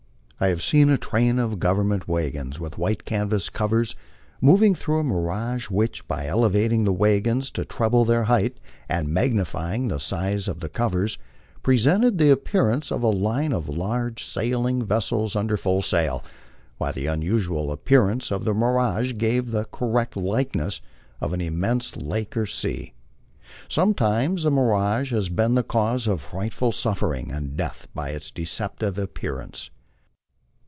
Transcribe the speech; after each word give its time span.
I 0.43 0.47
have 0.47 0.63
seen 0.63 0.89
a 0.89 0.97
train 0.97 1.37
of 1.37 1.59
government 1.59 2.07
wagons 2.07 2.59
with 2.59 2.79
white 2.79 3.05
canvas 3.05 3.47
covers 3.47 3.95
mov 4.41 4.63
ing 4.63 4.73
through 4.73 5.01
a 5.01 5.03
mirage 5.03 5.69
which, 5.69 6.07
by 6.07 6.25
elevating 6.25 6.83
the 6.83 6.91
wagons 6.91 7.51
to 7.51 7.63
treble 7.63 8.05
their 8.05 8.23
height 8.23 8.57
and 8.89 9.09
magnifying 9.13 9.87
the 9.89 9.99
size 9.99 10.47
of 10.47 10.59
the 10.59 10.67
covers, 10.67 11.19
presented 11.61 12.17
the 12.17 12.31
appearance 12.31 12.91
of 12.91 13.03
a 13.03 13.07
line 13.07 13.53
of 13.53 13.69
large 13.69 14.23
sailing 14.25 14.83
vessels 14.83 15.35
under 15.35 15.57
full 15.57 15.83
sail, 15.83 16.23
while 16.79 16.91
the 16.91 17.01
usual 17.21 17.71
appearance 17.71 18.31
of 18.31 18.43
the 18.43 18.55
mi 18.55 18.65
rage 18.65 19.19
gave 19.19 19.53
a 19.53 19.65
correct 19.65 20.17
likeness 20.17 20.81
of 21.19 21.33
an 21.33 21.41
immense 21.41 21.95
lake 21.97 22.35
or 22.35 22.47
sea. 22.47 22.93
Sometimes 23.69 24.41
the 24.41 24.49
mi 24.49 24.63
rage 24.63 25.09
has 25.11 25.29
been 25.29 25.53
the 25.53 25.61
cause 25.61 26.07
of 26.07 26.19
frightful 26.19 26.71
suffering 26.71 27.31
and 27.31 27.55
death 27.55 27.87
by 27.93 28.09
its 28.09 28.31
deceptive 28.31 28.97
ap 28.97 29.09
pearance. 29.13 29.69